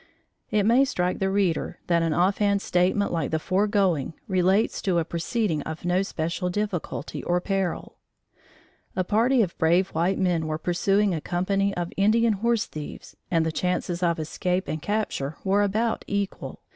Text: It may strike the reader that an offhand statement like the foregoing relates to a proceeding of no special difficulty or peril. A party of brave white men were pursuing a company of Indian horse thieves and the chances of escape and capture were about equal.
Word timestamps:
It 0.49 0.63
may 0.65 0.83
strike 0.83 1.19
the 1.19 1.29
reader 1.29 1.77
that 1.85 2.01
an 2.01 2.11
offhand 2.11 2.63
statement 2.63 3.11
like 3.13 3.29
the 3.29 3.37
foregoing 3.37 4.15
relates 4.27 4.81
to 4.81 4.97
a 4.97 5.05
proceeding 5.05 5.61
of 5.61 5.85
no 5.85 6.01
special 6.01 6.49
difficulty 6.49 7.21
or 7.23 7.39
peril. 7.39 7.97
A 8.95 9.03
party 9.03 9.43
of 9.43 9.55
brave 9.59 9.89
white 9.89 10.17
men 10.17 10.47
were 10.47 10.57
pursuing 10.57 11.13
a 11.13 11.21
company 11.21 11.71
of 11.77 11.93
Indian 11.97 12.33
horse 12.33 12.65
thieves 12.65 13.15
and 13.29 13.45
the 13.45 13.51
chances 13.51 14.01
of 14.01 14.19
escape 14.19 14.67
and 14.67 14.81
capture 14.81 15.37
were 15.43 15.61
about 15.61 16.03
equal. 16.07 16.63